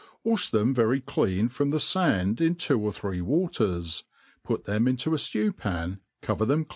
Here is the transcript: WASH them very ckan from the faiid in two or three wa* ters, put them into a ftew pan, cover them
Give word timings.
WASH 0.23 0.49
them 0.49 0.73
very 0.73 0.99
ckan 0.99 1.51
from 1.51 1.69
the 1.69 1.77
faiid 1.77 2.41
in 2.41 2.55
two 2.55 2.79
or 2.79 2.91
three 2.91 3.21
wa* 3.21 3.47
ters, 3.49 4.03
put 4.43 4.63
them 4.65 4.87
into 4.87 5.13
a 5.13 5.17
ftew 5.17 5.55
pan, 5.55 5.99
cover 6.23 6.43
them 6.43 6.65